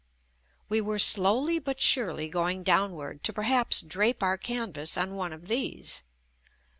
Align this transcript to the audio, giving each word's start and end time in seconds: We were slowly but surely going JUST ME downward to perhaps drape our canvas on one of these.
We 0.67 0.81
were 0.81 0.97
slowly 0.97 1.59
but 1.59 1.79
surely 1.79 2.27
going 2.27 2.63
JUST 2.63 2.67
ME 2.67 2.75
downward 2.75 3.23
to 3.23 3.31
perhaps 3.31 3.81
drape 3.83 4.23
our 4.23 4.35
canvas 4.35 4.97
on 4.97 5.13
one 5.13 5.31
of 5.31 5.47
these. 5.47 6.01